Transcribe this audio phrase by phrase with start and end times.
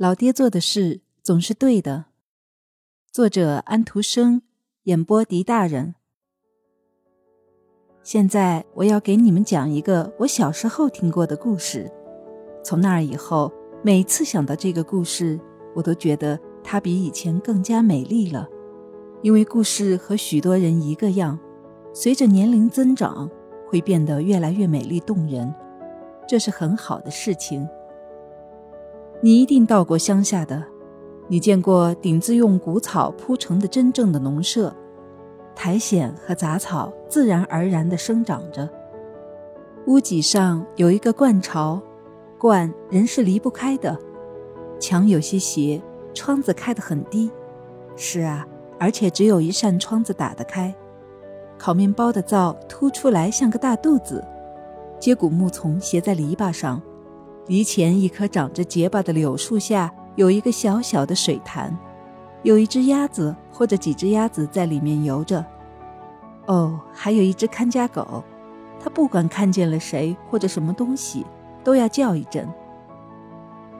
[0.00, 2.06] 老爹做的事总是对的。
[3.12, 4.40] 作者安徒生，
[4.84, 5.94] 演播狄大人。
[8.02, 11.92] 现在我要给你们讲一个我小时候听过的故事。
[12.64, 13.52] 从那以后，
[13.82, 15.38] 每次想到这个故事，
[15.76, 18.48] 我都觉得它比以前更加美丽了。
[19.20, 21.38] 因为故事和许多人一个样，
[21.92, 23.30] 随着年龄增长，
[23.68, 25.54] 会变得越来越美丽动人，
[26.26, 27.68] 这是很好的事情。
[29.22, 30.64] 你一定到过乡下的，
[31.28, 34.74] 你见过顶子用谷草铺成的真正的农舍，
[35.54, 38.66] 苔藓和杂草自然而然地生长着。
[39.86, 41.78] 屋脊上有一个灌巢，
[42.38, 43.94] 灌人是离不开的。
[44.78, 45.82] 墙有些斜，
[46.14, 47.30] 窗子开得很低。
[47.96, 48.46] 是啊，
[48.78, 50.74] 而且只有一扇窗子打得开。
[51.58, 54.24] 烤面包的灶凸出来像个大肚子，
[54.98, 56.80] 接骨木丛斜在篱笆上。
[57.46, 61.76] 离前一棵长着结巴的柳树下有一个小小的水潭，
[62.42, 65.44] 有一只鸭子或者几只鸭子在里面游着。
[66.46, 68.22] 哦，还有一只看家狗，
[68.78, 71.26] 它不管看见了谁或者什么东西，
[71.64, 72.48] 都要叫一阵。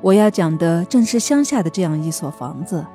[0.00, 2.86] 我要讲的正是乡下的这样一所房子，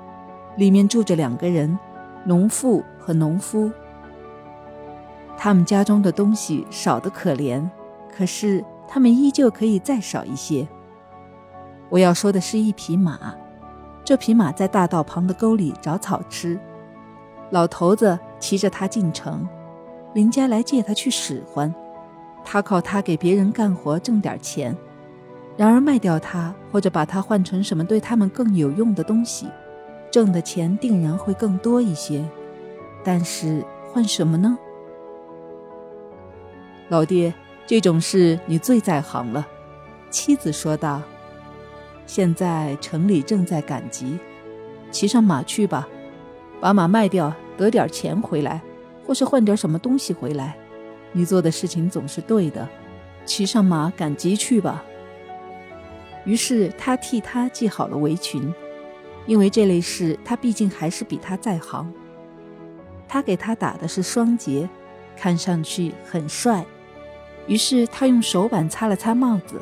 [0.58, 1.78] 里面住着两个人，
[2.25, 3.72] 农妇和农夫。
[5.38, 7.64] 他们家中的东西少得可怜，
[8.16, 8.64] 可是。
[8.94, 10.67] 他们依旧可以再少一些。
[11.89, 13.33] 我要说的是一匹马，
[14.05, 16.59] 这匹马在大道旁的沟里找草吃。
[17.50, 19.50] 老头子骑着它进城，
[20.13, 21.73] 邻家来借它去使唤，
[22.45, 24.77] 他靠它给别人干活挣点钱。
[25.57, 29.47] 然而卖掉它，或者把它换成什么对他们更有用的东西，
[30.11, 32.23] 挣的钱定然会更多一些。
[33.03, 34.55] 但是换什么呢，
[36.89, 37.33] 老爹？
[37.66, 39.47] 这种事你最在行了，
[40.09, 41.02] 妻子说道。
[42.06, 44.19] 现在城里正在赶集，
[44.92, 45.88] 骑上马去吧，
[46.59, 48.61] 把马卖掉得点钱回来，
[49.06, 50.58] 或是换点什么东西回来。
[51.13, 52.68] 你做的事情总是对的，
[53.25, 54.84] 骑上马赶集去吧。
[56.25, 58.53] 于是他替他系好了围裙，
[59.25, 61.91] 因为这类事他毕竟还是比他在行。
[63.07, 64.68] 他给他打的是双结，
[65.16, 66.66] 看上去很帅。
[67.48, 69.62] 于是他用手板擦了擦帽子，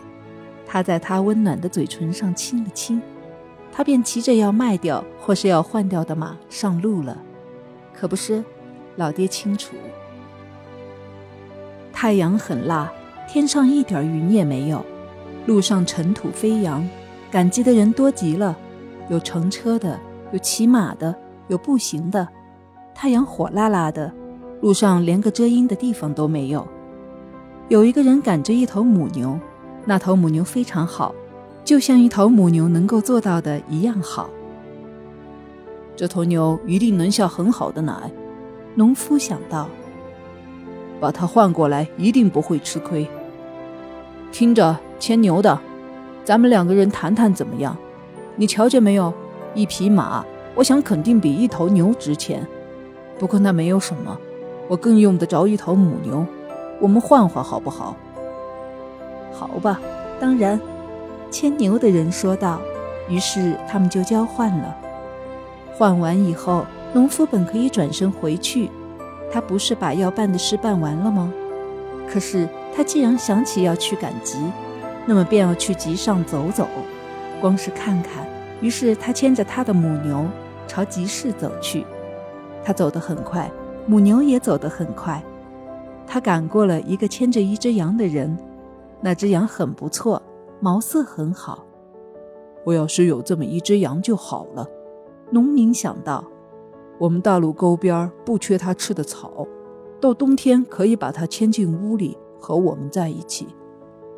[0.65, 3.01] 他在他温暖的嘴唇上亲了亲，
[3.71, 7.17] 他便骑着要卖掉或是要换掉的马上路了。
[7.93, 8.43] 可不是，
[8.95, 9.75] 老爹清楚。
[11.91, 12.91] 太阳很辣，
[13.27, 14.83] 天上一点云也没有，
[15.45, 16.87] 路上尘土飞扬，
[17.29, 18.57] 赶集的人多极了，
[19.09, 19.99] 有乘车的，
[20.31, 21.15] 有骑马的，
[21.47, 22.27] 有步行的。
[22.93, 24.11] 太阳火辣辣的，
[24.61, 26.67] 路上连个遮阴的地方都没有。
[27.71, 29.39] 有一个人赶着一头母牛，
[29.85, 31.15] 那头母牛非常好，
[31.63, 34.29] 就像一头母牛能够做到的一样好。
[35.95, 38.11] 这头牛一定能下很好的奶，
[38.75, 39.69] 农夫想到。
[40.99, 43.07] 把它换过来，一定不会吃亏。
[44.33, 45.57] 听着，牵牛的，
[46.25, 47.77] 咱们两个人谈谈怎么样？
[48.35, 49.13] 你瞧见没有？
[49.55, 52.45] 一匹马，我想肯定比一头牛值钱。
[53.17, 54.17] 不过那没有什么，
[54.67, 56.25] 我更用得着一头母牛。
[56.81, 57.95] 我们换换好不好？
[59.31, 59.79] 好吧，
[60.19, 60.59] 当然。
[61.29, 62.59] 牵牛的人说道。
[63.09, 64.77] 于是他们就交换了。
[65.73, 68.69] 换完以后，农夫本可以转身回去，
[69.31, 71.31] 他不是把要办的事办完了吗？
[72.09, 74.39] 可是他既然想起要去赶集，
[75.05, 76.67] 那么便要去集上走走，
[77.41, 78.25] 光是看看。
[78.61, 80.25] 于是他牵着他的母牛
[80.67, 81.85] 朝集市走去。
[82.63, 83.49] 他走得很快，
[83.85, 85.21] 母牛也走得很快。
[86.13, 88.37] 他赶过了一个牵着一只羊的人，
[88.99, 90.21] 那只羊很不错，
[90.59, 91.65] 毛色很好。
[92.65, 94.67] 我要是有这么一只羊就好了，
[95.29, 96.21] 农民想到。
[96.99, 99.47] 我们大路沟边不缺它吃的草，
[100.01, 103.47] 到冬天可以把它牵进屋里和我们在一起。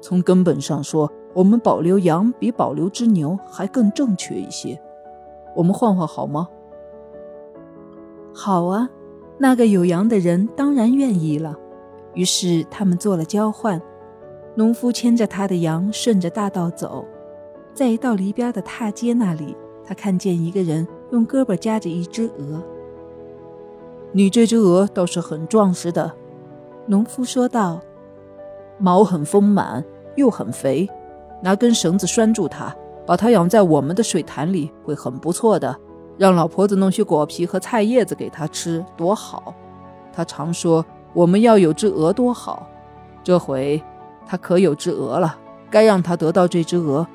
[0.01, 4.81] 从根本上说，我们保留羊比保留只牛还更正确一些。
[5.55, 6.49] 我们换换好吗？
[8.33, 8.89] 好啊，
[9.37, 11.59] 那个有羊的人当然愿意了。
[12.13, 13.81] 于是他们做了交换，
[14.55, 17.05] 农夫牵着他的羊顺着大道走，
[17.73, 22.61] 在一道篱边的踏阶那里，他看见一个人用胳膊夹着一只鹅。
[24.11, 26.13] 你这只鹅倒是很壮实的，
[26.85, 27.81] 农夫说道，
[28.77, 29.83] 毛很丰满，
[30.15, 30.87] 又很肥，
[31.41, 32.75] 拿根绳子拴住它，
[33.07, 35.75] 把它养在我们的水潭里会很不错的。
[36.15, 39.51] 让老婆子弄些果皮和菜叶子给它吃，多好。
[40.13, 40.85] 他常说。
[41.13, 42.67] 我们要有只鹅多好，
[43.23, 43.81] 这回
[44.25, 45.37] 他可有只鹅了，
[45.69, 47.07] 该让他得到这只鹅。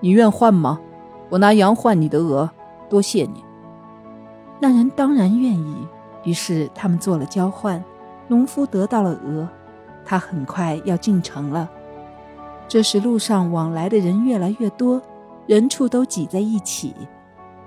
[0.00, 0.80] 你愿换吗？
[1.28, 2.50] 我拿羊换你的鹅，
[2.88, 3.44] 多谢你。”
[4.60, 5.86] 那人当然愿意，
[6.24, 7.82] 于是他们做了交换。
[8.28, 9.48] 农夫得到了鹅，
[10.04, 11.70] 他很快要进城了。
[12.66, 15.00] 这时路上往来的人越来越多，
[15.46, 16.92] 人畜都挤在一起。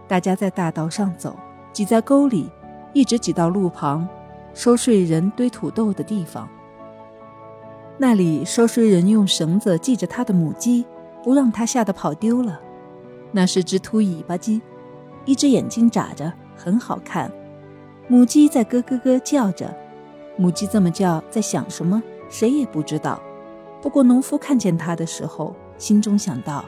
[0.07, 1.35] 大家在大道上走，
[1.71, 2.51] 挤在沟里，
[2.91, 4.05] 一直挤到路旁，
[4.59, 6.45] 收税人堆土豆的地方。
[7.97, 10.85] 那里收税人用绳子系着他的母鸡，
[11.23, 12.59] 不让他吓得跑丢了。
[13.31, 14.61] 那是只秃尾巴鸡，
[15.23, 17.31] 一只眼睛眨着，很好看。
[18.09, 19.73] 母鸡在咯咯咯叫着，
[20.35, 22.03] 母鸡这么叫，在想什么？
[22.29, 23.17] 谁也不知道。
[23.81, 26.65] 不过农夫看见它的时候，心中想到：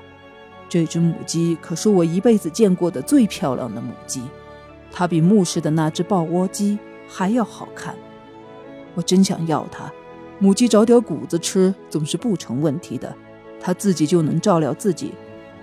[0.69, 4.21] 这只母鸡可是我一辈子见过的最漂亮的母鸡，
[4.93, 6.79] 它比牧师的那只抱窝鸡
[7.11, 7.93] 还要好看。
[8.95, 9.91] 我真想要它。
[10.39, 13.13] 母鸡找点谷子吃总是不成问题的，
[13.59, 15.13] 它自己就能照料自己。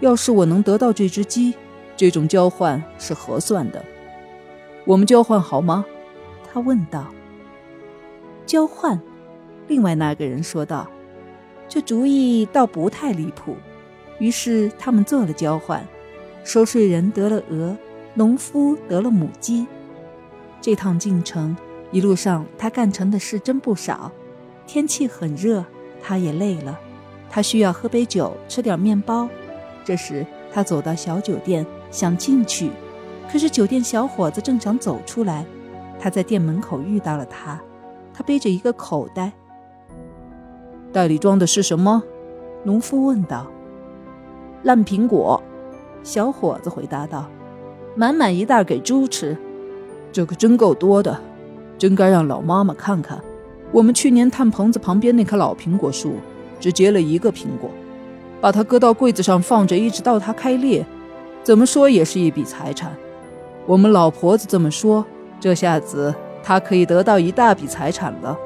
[0.01, 1.55] 要是我能得到这只鸡，
[1.97, 3.85] 这种交换是合算的。
[4.85, 5.85] 我们交换好吗？
[6.53, 7.07] 他问道。
[8.47, 9.01] 交换，
[9.67, 10.87] 另外那个人说道。
[11.69, 13.57] 这主意倒不太离谱。
[14.19, 15.87] 于是他们做了交换，
[16.45, 17.77] 收税人得了鹅，
[18.15, 19.67] 农夫得了母鸡。
[20.69, 21.57] 这趟进城
[21.93, 24.13] 一路上，他干成的事真不少。
[24.67, 25.65] 天气很热，
[26.03, 26.79] 他也累了，
[27.31, 29.27] 他需要喝杯酒，吃点面包。
[29.83, 32.71] 这时，他走到小酒店，想进去，
[33.33, 35.47] 可是酒店小伙子正想走出来，
[35.99, 37.59] 他在店门口遇到了他。
[38.13, 39.33] 他背着一个口袋，
[40.93, 42.03] 袋里装的是什么？
[42.63, 43.47] 农夫问道。
[44.65, 45.43] 烂苹果，
[46.03, 47.27] 小伙子回答道。
[47.97, 49.35] 满满一袋给猪吃，
[50.13, 51.19] 这可真够多的，
[51.77, 53.21] 真该让老妈妈看看。
[53.71, 56.15] 我们去年炭棚子旁边那棵老苹果树，
[56.59, 57.71] 只结了一个苹果，
[58.41, 60.85] 把它搁到柜子上放着，一直到它开裂，
[61.43, 62.97] 怎么说也是一笔财产。
[63.67, 65.05] 我们老婆子这么说，
[65.39, 68.37] 这下子她可以得到一大笔财产了。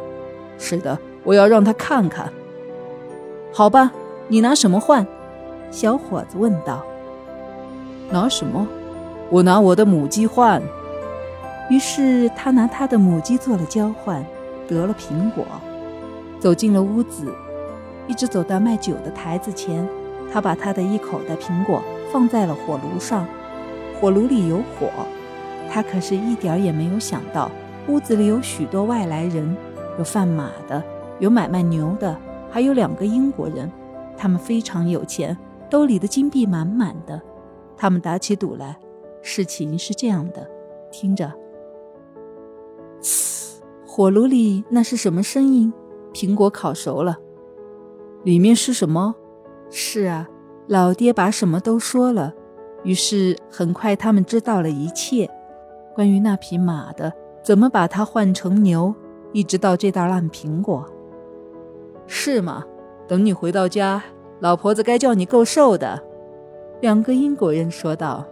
[0.58, 2.28] 是的，我要让她看看。
[3.52, 3.92] 好吧，
[4.26, 5.06] 你拿什么换？
[5.70, 6.82] 小伙子问道。
[8.10, 8.66] 拿什么？
[9.30, 10.60] 我拿我的母鸡换。
[11.70, 14.24] 于是他拿他的母鸡做了交换。
[14.68, 15.44] 得了苹果，
[16.40, 17.34] 走进了屋子，
[18.06, 19.86] 一直走到卖酒的台子前。
[20.32, 23.26] 他把他的一口袋苹果放在了火炉上，
[24.00, 24.88] 火炉里有火。
[25.68, 27.50] 他可是一点也没有想到，
[27.88, 29.54] 屋子里有许多外来人，
[29.98, 30.82] 有贩马的，
[31.18, 32.16] 有买卖牛的，
[32.50, 33.70] 还有两个英国人。
[34.16, 35.36] 他们非常有钱，
[35.68, 37.20] 兜里的金币满满的。
[37.76, 38.76] 他们打起赌来。
[39.20, 40.48] 事情是这样的，
[40.90, 41.30] 听着。
[43.94, 45.70] 火炉里那是什么声音？
[46.14, 47.18] 苹果烤熟了，
[48.24, 49.14] 里面是什么？
[49.68, 50.26] 是啊，
[50.66, 52.32] 老爹把什么都说了。
[52.84, 55.28] 于是很快他们知道了一切，
[55.94, 57.12] 关于那匹马的，
[57.44, 58.94] 怎么把它换成牛，
[59.32, 60.90] 一直到这袋烂苹果。
[62.06, 62.64] 是吗？
[63.06, 64.02] 等你回到家，
[64.40, 66.02] 老婆子该叫你够瘦的。
[66.80, 68.24] 两个英国人说道：“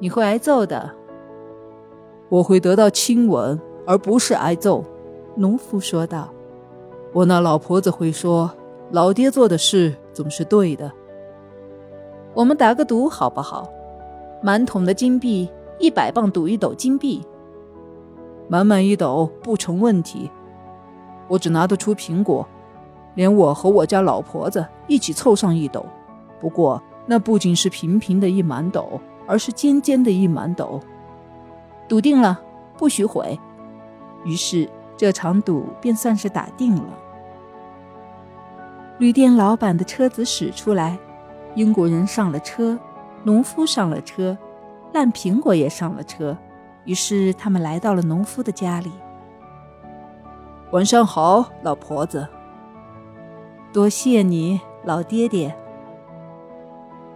[0.00, 0.90] 你会挨揍的，
[2.30, 4.84] 我会得到亲吻。”而不是挨揍，
[5.34, 6.28] 农夫说道
[7.12, 8.50] ：“我那老婆子会说，
[8.90, 10.90] 老爹做的事总是对的。
[12.34, 13.68] 我们打个赌好不好？
[14.42, 17.22] 满桶的金币，一百磅赌一斗金币，
[18.48, 20.30] 满满一斗不成问题。
[21.28, 22.46] 我只拿得出苹果，
[23.14, 25.84] 连我和我家老婆子一起凑上一斗。
[26.40, 30.80] 不过那不仅是平平的一满斗，而是尖尖的一满斗。
[31.88, 32.40] 赌定了，
[32.78, 33.38] 不许悔。”
[34.24, 36.84] 于是这场赌便算是打定了。
[38.98, 40.96] 旅店老板的车子驶出来，
[41.54, 42.78] 英国人上了车，
[43.24, 44.36] 农夫上了车，
[44.92, 46.36] 烂苹果也上了车。
[46.84, 48.92] 于是他们来到了农夫的家里。
[50.70, 52.28] 晚上好，老婆子。
[53.72, 55.54] 多谢你，老爹爹。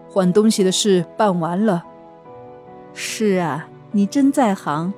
[0.08, 1.84] 换东西的事办完了。
[2.94, 4.92] 是啊，你真在行。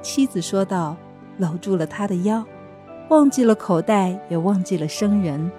[0.00, 0.96] 妻子说道。
[1.38, 2.44] 搂住了他的腰，
[3.08, 5.50] 忘记了口袋，也忘记了生人。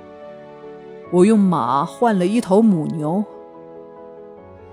[1.11, 3.23] 我用马换了一头母牛，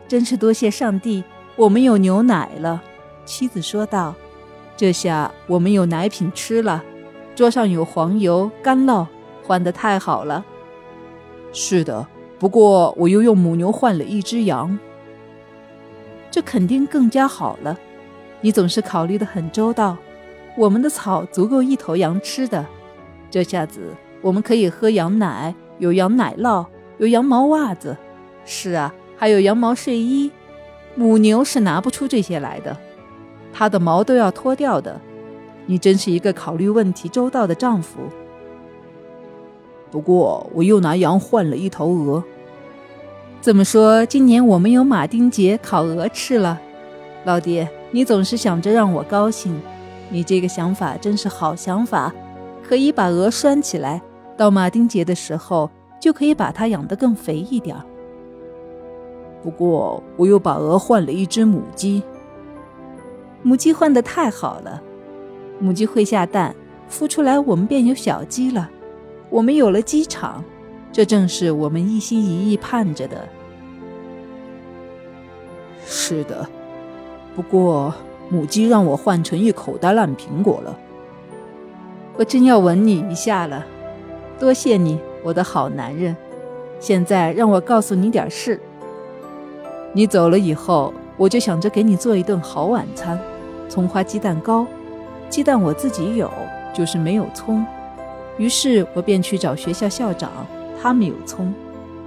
[0.08, 1.22] 真是多谢上帝，
[1.56, 2.82] 我们有牛奶了。
[3.24, 4.14] 妻子说道
[4.76, 6.82] ：“这下我们有奶品吃了，
[7.34, 9.06] 桌上有黄油、干酪，
[9.44, 10.44] 换得太好了。”
[11.52, 12.06] 是的，
[12.38, 14.78] 不过我又用母牛换了一只羊，
[16.30, 17.78] 这肯定更加好了。
[18.40, 19.96] 你总是考虑的很周到。
[20.56, 22.64] 我们的草足够一头羊吃的，
[23.30, 23.80] 这下子
[24.20, 26.66] 我们可以喝羊奶，有羊奶酪，
[26.98, 27.96] 有羊毛袜子，
[28.44, 30.30] 是啊，还有羊毛睡衣，
[30.94, 32.76] 母牛是拿不出这些来的，
[33.52, 35.00] 它的毛都要脱掉的。
[35.64, 38.00] 你真是一个考虑问题周到的丈夫。
[39.90, 42.22] 不过我又拿羊换了一头鹅。
[43.40, 46.60] 这么说，今年我们有马丁节烤鹅吃了。
[47.24, 49.60] 老爹，你总是想着让我高兴，
[50.12, 52.12] 你这个想法真是好想法，
[52.62, 54.02] 可以把鹅拴起来，
[54.36, 57.82] 到马丁节的时候就可以把它养得更肥一点儿。
[59.42, 62.02] 不过我又把鹅换了一只母鸡。
[63.42, 64.82] 母鸡换得太好了，
[65.58, 66.54] 母鸡会下蛋，
[66.90, 68.70] 孵出来我们便有小鸡了，
[69.30, 70.44] 我们有了鸡场。
[70.92, 73.26] 这正是我们一心一意盼着的。
[75.86, 76.46] 是的，
[77.34, 77.94] 不过
[78.32, 80.74] 母鸡让我换成一口袋烂苹果了。
[82.16, 83.62] 我真要吻你一下了，
[84.40, 86.16] 多谢你，我的好男人。
[86.80, 88.58] 现在让我告诉你点事。
[89.92, 93.20] 你走了以后，我就想着给你做一顿好晚餐，
[93.68, 94.66] 葱花鸡蛋糕。
[95.28, 96.30] 鸡蛋我自己有，
[96.72, 97.62] 就是没有葱。
[98.38, 100.30] 于是我便去找学校校长。
[100.80, 101.52] 他们有葱，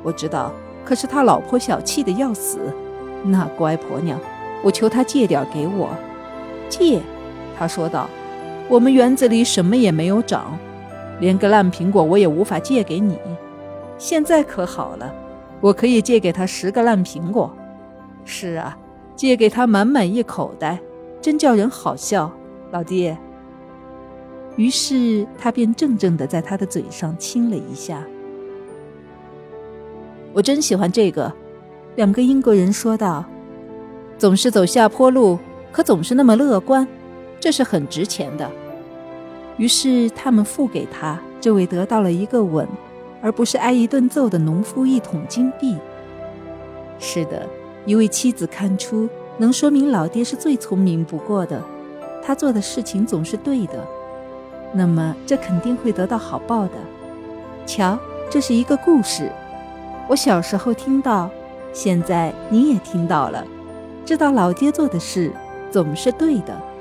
[0.01, 0.51] 我知道。
[0.83, 2.57] 可是他老婆小气的要死，
[3.23, 4.19] 那乖婆娘，
[4.63, 5.89] 我求他借点给我。
[6.69, 7.01] 借，
[7.57, 8.09] 他说道
[8.69, 10.57] ：“我们园子里什么也没有长，
[11.19, 13.17] 连个烂苹果我也无法借给你。
[13.97, 15.13] 现在可好了，
[15.61, 17.51] 我可以借给他十个烂苹果。
[18.25, 18.77] 是啊，
[19.15, 20.79] 借给他满满一口袋，
[21.21, 22.31] 真叫人好笑，
[22.71, 23.17] 老爹。”
[24.57, 28.01] 于是他便怔怔地在他的嘴上亲了一下。
[30.31, 31.31] 我真喜欢这个，
[31.95, 33.25] 两个英国人说道
[34.17, 35.37] ：“总是走下坡路，
[35.75, 36.87] 可总是那么乐观，
[37.37, 38.49] 这是很值钱的。”
[39.59, 42.65] 于是他们付给他这位得到了一个吻，
[43.21, 45.75] 而不是挨一顿揍的农夫一桶金币。
[46.97, 47.45] 是的，
[47.85, 51.61] 一位妻子看出，能说明老爹是最聪明不过的，
[52.23, 53.85] 他做的事情总是对的，
[54.71, 56.77] 那么这肯定会得到好报的。
[57.65, 59.29] 瞧，这是一个故事。
[60.07, 61.29] 我小时候听到，
[61.73, 63.43] 现在你也听到了，
[64.05, 65.33] 知道老爹做的事
[65.71, 66.74] 总是对的。